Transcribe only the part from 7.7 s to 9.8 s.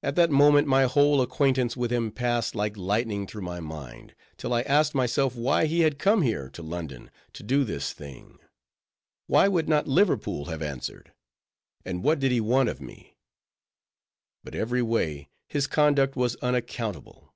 thing?—why would